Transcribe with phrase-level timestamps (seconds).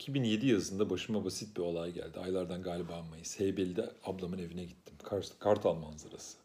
[0.00, 2.18] 2007 yazında başıma basit bir olay geldi.
[2.18, 3.40] Aylardan galiba Mayıs.
[3.40, 4.94] Heybeli'de ablamın evine gittim.
[5.38, 6.38] Kartal manzarası.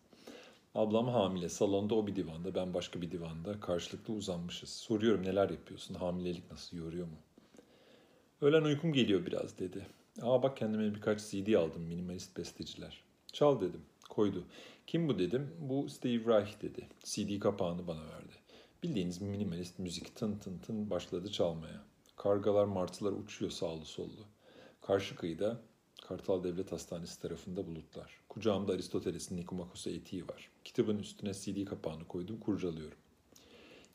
[0.75, 1.49] Ablam hamile.
[1.49, 3.59] Salonda o bir divanda, ben başka bir divanda.
[3.59, 4.69] Karşılıklı uzanmışız.
[4.69, 5.95] Soruyorum neler yapıyorsun?
[5.95, 6.77] Hamilelik nasıl?
[6.77, 7.17] Yoruyor mu?
[8.41, 9.87] Öğlen uykum geliyor biraz dedi.
[10.21, 13.03] Aa bak kendime birkaç CD aldım minimalist besteciler.
[13.33, 13.81] Çal dedim.
[14.09, 14.43] Koydu.
[14.87, 15.51] Kim bu dedim.
[15.59, 16.87] Bu Steve Reich dedi.
[17.03, 18.33] CD kapağını bana verdi.
[18.83, 21.94] Bildiğiniz minimalist müzik tın tın tın başladı çalmaya.
[22.15, 24.25] Kargalar martılar uçuyor sağlı sollu.
[24.81, 25.61] Karşı kıyıda
[26.07, 28.19] Kartal Devlet Hastanesi tarafında bulutlar.
[28.29, 30.49] Kucağımda Aristoteles'in Nikomakos'a etiği var.
[30.63, 32.97] Kitabın üstüne CD kapağını koydum, kurcalıyorum.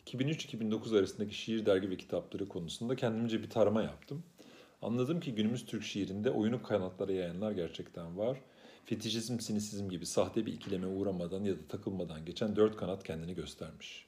[0.06, 4.22] 2003-2009 arasındaki şiir dergi ve kitapları konusunda kendimce bir tarama yaptım.
[4.82, 8.40] Anladım ki günümüz Türk şiirinde oyunu kanatlara yayanlar gerçekten var.
[8.84, 14.06] Fetişizm, sinisizm gibi sahte bir ikileme uğramadan ya da takılmadan geçen dört kanat kendini göstermiş.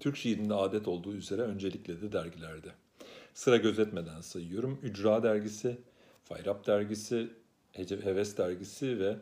[0.00, 2.68] Türk şiirinde adet olduğu üzere öncelikle de dergilerde.
[3.40, 4.78] Sıra gözetmeden sayıyorum.
[4.82, 5.78] Ücra dergisi,
[6.24, 7.30] Fayrap dergisi,
[7.72, 9.16] Heves dergisi ve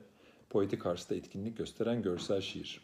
[0.51, 2.81] Poetik Ars'ta etkinlik gösteren görsel şiir.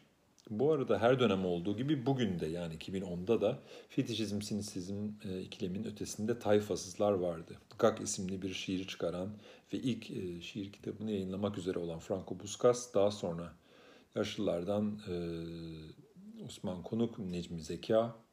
[0.50, 5.84] Bu arada her dönem olduğu gibi bugün de yani 2010'da da fetişizm, sinisizm e, ikilemin
[5.84, 7.58] ötesinde tayfasızlar vardı.
[7.78, 9.28] Gak isimli bir şiiri çıkaran
[9.72, 13.52] ve ilk e, şiir kitabını yayınlamak üzere olan Franco Buscas daha sonra
[14.14, 15.14] yaşlılardan e,
[16.44, 18.23] Osman Konuk, Necmi Zeka.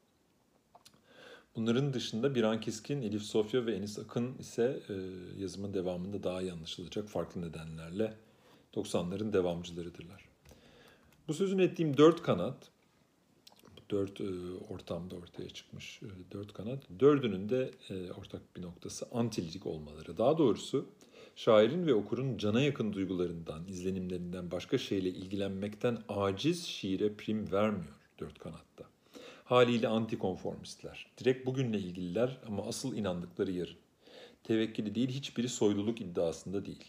[1.55, 4.93] Bunların dışında Biran Keskin, Elif Sofya ve Enis Akın ise e,
[5.41, 8.13] yazımın devamında daha iyi anlaşılacak farklı nedenlerle
[8.73, 10.25] 90'ların devamcılarıdırlar.
[11.27, 12.71] Bu sözünü ettiğim dört kanat,
[13.89, 14.25] dört e,
[14.69, 20.17] ortamda ortaya çıkmış e, dört kanat, dördünün de e, ortak bir noktası antilik olmaları.
[20.17, 20.85] Daha doğrusu
[21.35, 28.39] şairin ve okurun cana yakın duygularından, izlenimlerinden başka şeyle ilgilenmekten aciz şiire prim vermiyor dört
[28.39, 28.90] kanatta.
[29.51, 31.07] Haliyle antikonformistler.
[31.17, 33.75] Direkt bugünle ilgililer ama asıl inandıkları yarın.
[34.43, 36.85] Tevekkili değil hiçbiri soyluluk iddiasında değil.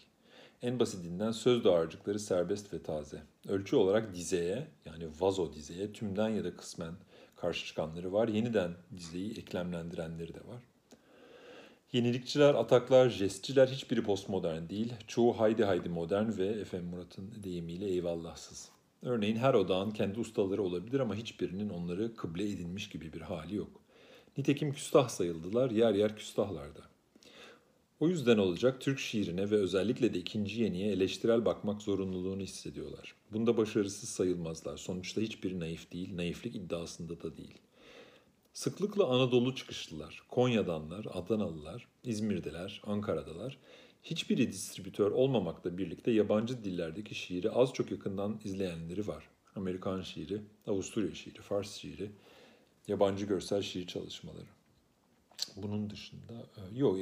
[0.61, 3.21] En basitinden söz dağarcıkları serbest ve taze.
[3.47, 6.93] Ölçü olarak dizeye yani vazo dizeye tümden ya da kısmen
[7.35, 8.27] karşı çıkanları var.
[8.27, 10.61] Yeniden dizeyi eklemlendirenleri de var.
[11.93, 14.93] Yenilikçiler, ataklar, jestçiler hiçbiri postmodern değil.
[15.07, 18.69] Çoğu haydi haydi modern ve Efem Murat'ın deyimiyle eyvallahsız.
[19.03, 23.81] Örneğin her odağın kendi ustaları olabilir ama hiçbirinin onları kıble edinmiş gibi bir hali yok.
[24.37, 26.81] Nitekim küstah sayıldılar, yer yer küstahlarda.
[27.99, 33.15] O yüzden olacak Türk şiirine ve özellikle de ikinci yeniye eleştirel bakmak zorunluluğunu hissediyorlar.
[33.31, 34.77] Bunda başarısız sayılmazlar.
[34.77, 37.57] Sonuçta hiçbiri naif değil, naiflik iddiasında da değil.
[38.53, 43.57] Sıklıkla Anadolu çıkışlılar, Konya'danlar, Adanalılar, İzmir'deler, Ankara'dalar
[44.03, 49.29] Hiçbiri distribütör olmamakla birlikte yabancı dillerdeki şiiri az çok yakından izleyenleri var.
[49.55, 52.11] Amerikan şiiri, Avusturya şiiri, Fars şiiri,
[52.87, 54.47] yabancı görsel şiir çalışmaları.
[55.55, 56.97] Bunun dışında, e, yok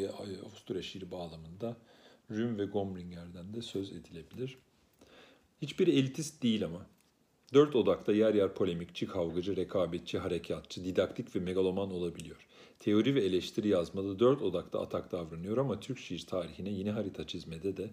[0.45, 1.77] Avusturya şiiri bağlamında
[2.31, 4.57] Rüm ve Gomringer'den de söz edilebilir.
[5.61, 6.85] Hiçbiri elitist değil ama.
[7.53, 12.47] Dört odakta yer yer polemikçi, kavgacı, rekabetçi, harekatçı, didaktik ve megaloman olabiliyor.
[12.81, 17.77] Teori ve eleştiri yazmada dört odakta atak davranıyor ama Türk şiir tarihine yeni harita çizmede
[17.77, 17.89] de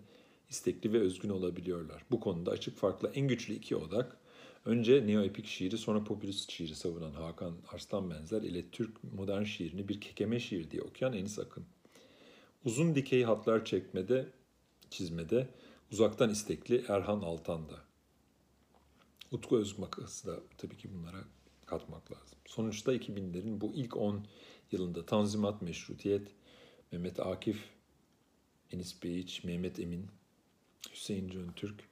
[0.48, 2.04] istekli ve özgün olabiliyorlar.
[2.10, 4.16] Bu konuda açık farklı en güçlü iki odak,
[4.64, 10.00] önce neoepik şiiri sonra popülist şiiri savunan Hakan Arslan Benzer ile Türk modern şiirini bir
[10.00, 11.64] kekeme şiir diye okuyan Enis Akın.
[12.64, 14.28] Uzun dikey hatlar çekmede,
[14.90, 15.48] çizmede
[15.92, 17.84] uzaktan istekli Erhan Altan'da.
[19.30, 21.24] Utku Özmakası da tabii ki bunlara
[21.66, 22.38] katmak lazım.
[22.46, 24.26] Sonuçta 2000'lerin bu ilk 10
[24.72, 26.28] yılında Tanzimat Meşrutiyet,
[26.92, 27.64] Mehmet Akif,
[28.72, 30.06] Enis Beyiç, Mehmet Emin,
[30.92, 31.88] Hüseyin Can Türk,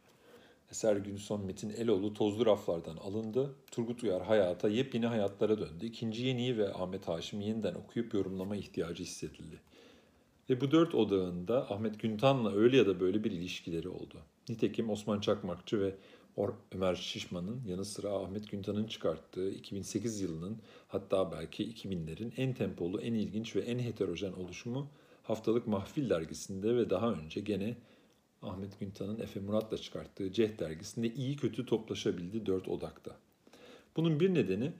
[0.71, 3.55] Eser Günson, Metin Eloğlu tozlu raflardan alındı.
[3.71, 5.87] Turgut Uyar hayata, yepyeni hayatlara döndü.
[5.87, 9.61] İkinci Yeni'yi ve Ahmet Haşim yeniden okuyup yorumlama ihtiyacı hissedildi.
[10.51, 14.23] Ve bu dört odağında Ahmet Güntan'la öyle ya da böyle bir ilişkileri oldu.
[14.49, 15.95] Nitekim Osman Çakmakçı ve
[16.77, 20.59] Ömer Şişman'ın yanı sıra Ahmet Güntan'ın çıkarttığı 2008 yılının
[20.89, 24.89] hatta belki 2000'lerin en tempolu, en ilginç ve en heterojen oluşumu
[25.23, 27.77] Haftalık Mahfil dergisinde ve daha önce gene
[28.43, 33.17] Ahmet Güntan'ın Efe Murat'la çıkarttığı Ceh dergisinde iyi kötü toplaşabildi dört odakta.
[33.97, 34.73] Bunun bir nedeni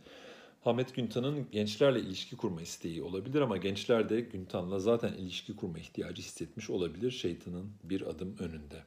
[0.65, 6.23] Ahmet Güntan'ın gençlerle ilişki kurma isteği olabilir ama gençler de Güntan'la zaten ilişki kurma ihtiyacı
[6.23, 8.83] hissetmiş olabilir şeytanın bir adım önünde.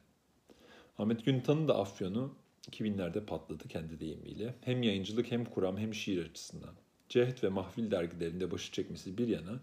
[0.98, 2.34] Ahmet Güntan'ın da afyonu
[2.68, 4.54] 2000'lerde patladı kendi deyimiyle.
[4.60, 6.74] Hem yayıncılık hem kuram hem şiir açısından.
[7.08, 9.60] Cehd ve Mahfil dergilerinde başı çekmesi bir yana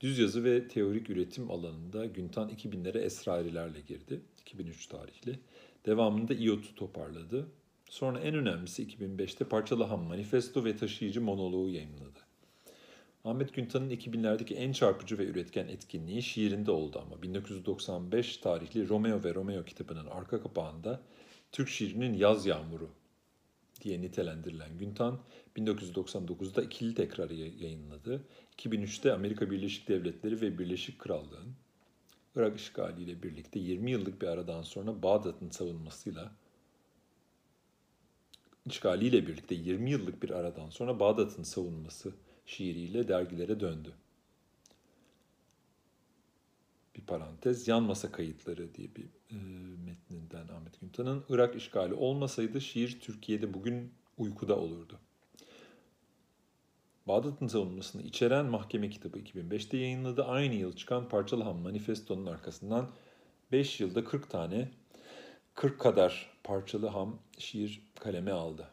[0.00, 4.20] düz yazı ve teorik üretim alanında Güntan 2000'lere esrarilerle girdi.
[4.40, 5.38] 2003 tarihli.
[5.86, 7.46] Devamında İOT'u toparladı.
[7.90, 12.18] Sonra en önemlisi 2005'te Parçalı Ham Manifesto ve Taşıyıcı Monoloğu yayınladı.
[13.24, 19.34] Ahmet Güntan'ın 2000'lerdeki en çarpıcı ve üretken etkinliği şiirinde oldu ama 1995 tarihli Romeo ve
[19.34, 21.00] Romeo kitabının arka kapağında
[21.52, 22.90] Türk şiirinin yaz yağmuru
[23.80, 25.20] diye nitelendirilen Güntan
[25.56, 28.24] 1999'da ikili tekrarı yayınladı.
[28.58, 31.54] 2003'te Amerika Birleşik Devletleri ve Birleşik Krallığın
[32.36, 36.32] Irak işgaliyle birlikte 20 yıllık bir aradan sonra Bağdat'ın savunmasıyla
[38.66, 42.12] işgaliyle birlikte 20 yıllık bir aradan sonra Bağdat'ın savunması
[42.46, 43.92] şiiriyle dergilere döndü.
[46.96, 49.36] Bir parantez, yan masa kayıtları diye bir e,
[49.84, 54.98] metninden Ahmet Güntan'ın Irak işgali olmasaydı şiir Türkiye'de bugün uykuda olurdu.
[57.08, 60.24] Bağdat'ın savunmasını içeren mahkeme kitabı 2005'te yayınladı.
[60.24, 62.88] Aynı yıl çıkan Parçalı Ham Manifesto'nun arkasından
[63.52, 64.68] 5 yılda 40 tane
[65.54, 68.68] 40 kadar parçalı ham şiir kaleme aldı.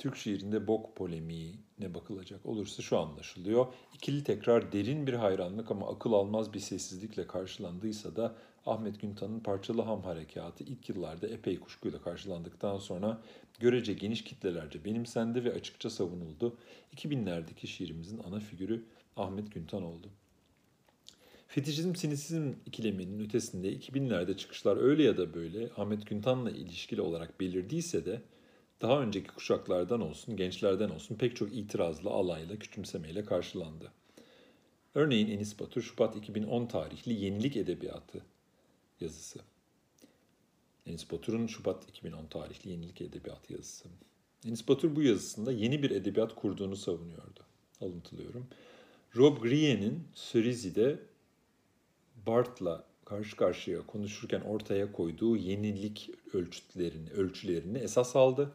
[0.00, 3.66] Türk şiirinde bok polemiğine bakılacak olursa şu anlaşılıyor.
[3.94, 8.36] İkili tekrar derin bir hayranlık ama akıl almaz bir sessizlikle karşılandıysa da
[8.66, 13.20] Ahmet Güntan'ın Parçalı Ham Harekatı ilk yıllarda epey kuşkuyla karşılandıktan sonra
[13.58, 16.56] görece geniş kitlelerce benimsendi ve açıkça savunuldu.
[16.96, 18.84] 2000'lerdeki şiirimizin ana figürü
[19.16, 20.08] Ahmet Güntan oldu.
[21.48, 28.04] Fetişizm sinisizm ikileminin ötesinde 2000'lerde çıkışlar öyle ya da böyle Ahmet Güntan'la ilişkili olarak belirdiyse
[28.04, 28.22] de
[28.80, 33.92] daha önceki kuşaklardan olsun, gençlerden olsun pek çok itirazla, alayla, küçümsemeyle karşılandı.
[34.94, 38.24] Örneğin Enis Batur, Şubat 2010 tarihli Yenilik Edebiyatı
[39.00, 39.40] yazısı.
[40.86, 43.88] Enis Batur'un Şubat 2010 tarihli Yenilik Edebiyatı yazısı.
[44.46, 47.40] Enis Batur bu yazısında yeni bir edebiyat kurduğunu savunuyordu.
[47.80, 48.46] Alıntılıyorum.
[49.16, 50.98] Rob Grier'in Cerizy'de
[52.26, 58.52] Bart'la karşı karşıya konuşurken ortaya koyduğu yenilik ölçütlerini, ölçülerini esas aldı.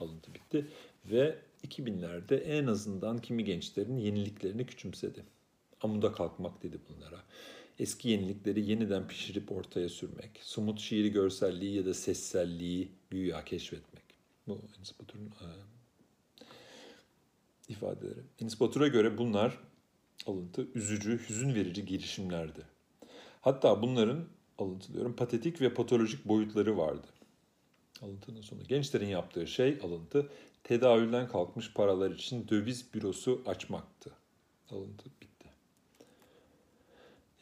[0.00, 0.66] Alıntı bitti.
[1.04, 5.24] Ve 2000'lerde en azından kimi gençlerin yeniliklerini küçümsedi.
[5.82, 7.22] Amuda kalkmak dedi bunlara.
[7.78, 10.30] Eski yenilikleri yeniden pişirip ortaya sürmek.
[10.42, 14.04] Sumut şiiri görselliği ya da sesselliği güya keşfetmek.
[14.46, 15.48] Bu Enis Batur'un e,
[17.68, 18.20] ifadeleri.
[18.40, 19.58] Enis Batur'a göre bunlar
[20.26, 22.66] alıntı üzücü, hüzün verici girişimlerdi.
[23.40, 24.24] Hatta bunların
[24.58, 27.06] alıntılıyorum patetik ve patolojik boyutları vardı.
[28.02, 28.64] Alıntının sonu.
[28.64, 30.28] Gençlerin yaptığı şey alıntı
[30.64, 34.10] tedavülden kalkmış paralar için döviz bürosu açmaktı.
[34.70, 35.48] Alıntı bitti.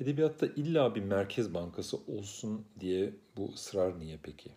[0.01, 4.51] Edebiyatta illa bir merkez bankası olsun diye bu ısrar niye peki?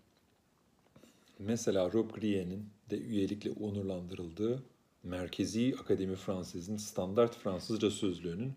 [1.40, 4.64] Mesela Rob Grier'in de üyelikle onurlandırıldığı
[5.04, 8.54] Merkezi Akademi Fransız'ın standart Fransızca sözlüğünün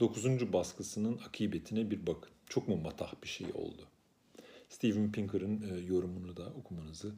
[0.00, 0.52] 9.
[0.52, 2.30] baskısının akıbetine bir bakın.
[2.46, 3.82] Çok mu matah bir şey oldu?
[4.68, 7.14] Steven Pinker'ın e, yorumunu da okumanızı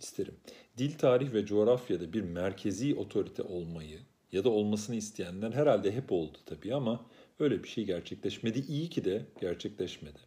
[0.00, 0.34] isterim.
[0.78, 3.98] Dil, tarih ve coğrafyada bir merkezi otorite olmayı
[4.32, 7.06] ya da olmasını isteyenler herhalde hep oldu tabii ama
[7.38, 8.58] öyle bir şey gerçekleşmedi.
[8.58, 10.18] İyi ki de gerçekleşmedi.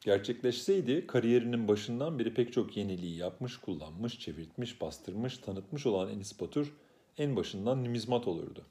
[0.00, 6.74] Gerçekleşseydi kariyerinin başından beri pek çok yeniliği yapmış, kullanmış, çevirtmiş, bastırmış, tanıtmış olan Enis Batur
[7.18, 8.66] en başından numizmat olurdu.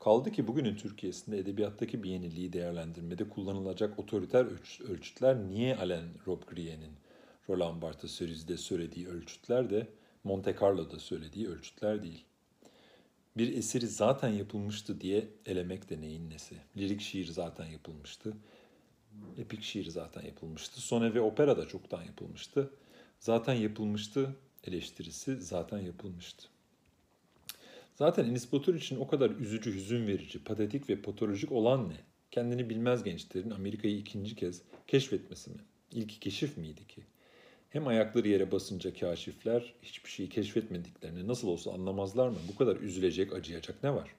[0.00, 4.46] Kaldı ki bugünün Türkiye'sinde edebiyattaki bir yeniliği değerlendirmede kullanılacak otoriter
[4.90, 6.92] ölçütler niye Alain Robbe-Grier'in
[7.48, 9.88] Roland Barthes Ceris'de söylediği ölçütler de
[10.24, 12.24] Monte Carlo'da söylediği ölçütler değil.
[13.36, 16.54] Bir eseri zaten yapılmıştı diye elemek de neyin nesi.
[16.76, 18.36] Lirik şiir zaten yapılmıştı.
[19.38, 20.80] Epik şiir zaten yapılmıştı.
[20.80, 22.70] Sone ve opera da çoktan yapılmıştı.
[23.20, 26.48] Zaten yapılmıştı eleştirisi zaten yapılmıştı.
[27.98, 31.96] Zaten Enis Batur için o kadar üzücü, hüzün verici, patetik ve patolojik olan ne?
[32.30, 35.56] Kendini bilmez gençlerin Amerika'yı ikinci kez keşfetmesi mi?
[35.92, 37.02] İlk keşif miydi ki?
[37.70, 42.36] Hem ayakları yere basınca kaşifler hiçbir şeyi keşfetmediklerini nasıl olsa anlamazlar mı?
[42.52, 44.14] Bu kadar üzülecek, acıyacak ne var?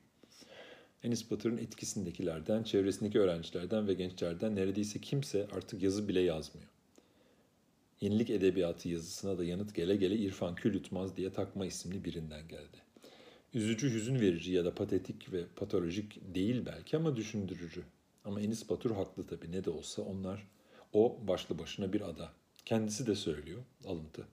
[1.03, 6.69] Enis Batur'un etkisindekilerden, çevresindeki öğrencilerden ve gençlerden neredeyse kimse artık yazı bile yazmıyor.
[8.01, 10.83] Yenilik edebiyatı yazısına da yanıt gele gele İrfan Kül
[11.17, 12.88] diye takma isimli birinden geldi
[13.53, 17.83] üzücü, hüzün verici ya da patetik ve patolojik değil belki ama düşündürücü.
[18.25, 20.47] Ama Enis Batur haklı tabii ne de olsa onlar
[20.93, 22.31] o başlı başına bir ada.
[22.65, 24.27] Kendisi de söylüyor alıntı.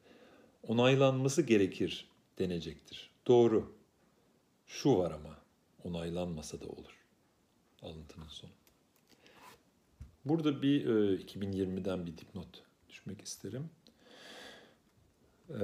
[0.63, 2.09] Onaylanması gerekir
[2.39, 3.11] denecektir.
[3.27, 3.77] Doğru.
[4.67, 5.39] Şu var ama
[5.85, 7.05] onaylanmasa da olur.
[7.83, 8.51] Alıntının sonu.
[10.25, 13.71] Burada bir e, 2020'den bir dipnot düşmek isterim.
[15.51, 15.57] Eee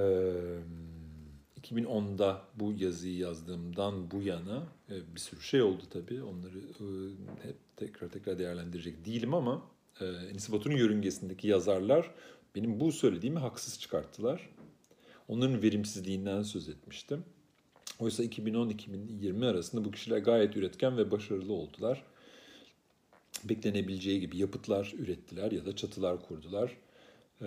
[1.63, 6.23] 2010'da bu yazıyı yazdığımdan bu yana e, bir sürü şey oldu tabii.
[6.23, 6.85] Onları e,
[7.47, 9.61] hep tekrar tekrar değerlendirecek değilim ama
[10.01, 12.11] e, Enis Batur'un yörüngesindeki yazarlar
[12.55, 14.49] benim bu söylediğimi haksız çıkarttılar.
[15.27, 17.23] Onların verimsizliğinden söz etmiştim.
[17.99, 22.03] Oysa 2010-2020 arasında bu kişiler gayet üretken ve başarılı oldular.
[23.43, 26.77] Beklenebileceği gibi yapıtlar ürettiler ya da çatılar kurdular.
[27.41, 27.45] Ee,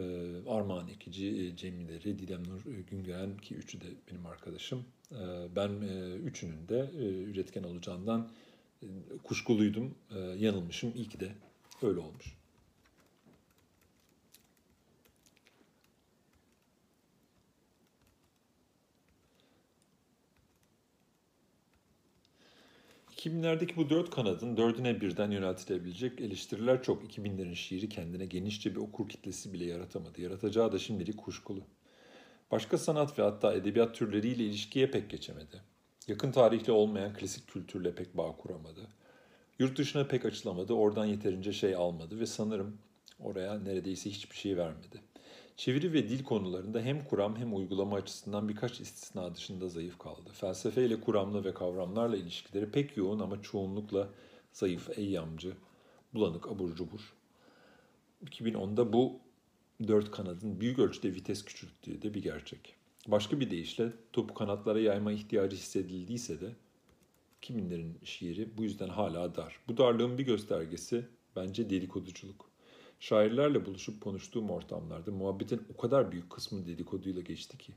[0.49, 4.85] Armağan Ekici, e, Cemileri, Didem Nur e, Güngören ki üçü de benim arkadaşım.
[5.13, 5.17] Ee,
[5.57, 8.31] ben e, üçünün de üretken olacağından
[9.25, 9.95] kuşkuluydum,
[10.37, 10.93] yanılmışım.
[10.95, 11.33] İyi ki de
[11.83, 12.37] öyle olmuş.
[23.27, 27.03] 2000'lerdeki bu dört kanadın dördüne birden yöneltilebilecek eleştiriler çok.
[27.03, 30.21] 2000'lerin şiiri kendine genişçe bir okur kitlesi bile yaratamadı.
[30.21, 31.61] Yaratacağı da şimdilik kuşkulu.
[32.51, 35.61] Başka sanat ve hatta edebiyat türleriyle ilişkiye pek geçemedi.
[36.09, 38.89] Yakın tarihli olmayan klasik kültürle pek bağ kuramadı.
[39.59, 42.79] Yurt dışına pek açılamadı, oradan yeterince şey almadı ve sanırım
[43.21, 45.01] oraya neredeyse hiçbir şey vermedi.
[45.57, 50.31] Çeviri ve dil konularında hem kuram hem uygulama açısından birkaç istisna dışında zayıf kaldı.
[50.33, 54.09] Felsefe ile kuramla ve kavramlarla ilişkileri pek yoğun ama çoğunlukla
[54.53, 55.53] zayıf, eyyamcı,
[56.15, 57.15] bulanık, abur cubur.
[58.25, 59.21] 2010'da bu
[59.89, 62.75] dört kanadın büyük ölçüde vites küçülttüğü de bir gerçek.
[63.09, 66.53] Başka bir deyişle topu kanatlara yayma ihtiyacı hissedildiyse de
[67.43, 69.61] kiminlerin şiiri bu yüzden hala dar.
[69.69, 72.56] Bu darlığın bir göstergesi bence dedikoduculuk.
[73.01, 77.73] Şairlerle buluşup konuştuğum ortamlarda muhabbetin o kadar büyük kısmı dedikoduyla geçti ki.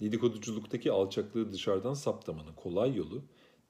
[0.00, 3.22] Dedikoduculuktaki alçaklığı dışarıdan saptamanın kolay yolu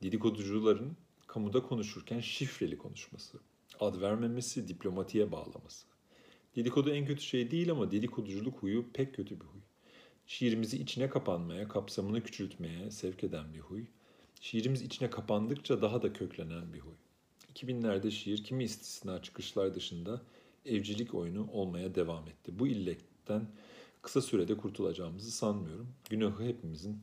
[0.02, 0.96] dedikoducuların
[1.26, 3.38] kamuda konuşurken şifreli konuşması,
[3.80, 5.86] ad vermemesi, diplomatiye bağlaması.
[6.56, 9.60] Dedikodu en kötü şey değil ama dedikoduculuk huyu pek kötü bir huy.
[10.26, 13.84] Şiirimizi içine kapanmaya, kapsamını küçültmeye sevk eden bir huy.
[14.40, 16.94] Şiirimiz içine kapandıkça daha da köklenen bir huy.
[17.54, 20.22] 2000'lerde şiir kimi istisna çıkışlar dışında
[20.66, 22.58] evcilik oyunu olmaya devam etti.
[22.58, 23.48] Bu illetten
[24.02, 25.88] kısa sürede kurtulacağımızı sanmıyorum.
[26.10, 27.02] Günahı hepimizin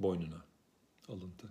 [0.00, 0.44] boynuna
[1.08, 1.48] alıntı.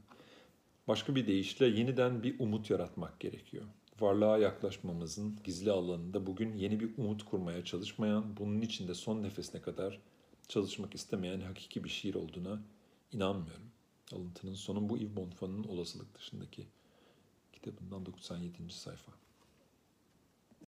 [0.88, 3.64] Başka bir deyişle yeniden bir umut yaratmak gerekiyor.
[4.00, 10.00] Varlığa yaklaşmamızın gizli alanında bugün yeni bir umut kurmaya çalışmayan, bunun içinde son nefesine kadar
[10.48, 12.62] çalışmak istemeyen hakiki bir şiir olduğuna
[13.12, 13.72] inanmıyorum.
[14.14, 16.68] Alıntının sonu bu Yves Bonfan'ın olasılık dışındaki
[17.54, 18.74] kitabından 97.
[18.74, 19.27] sayfa.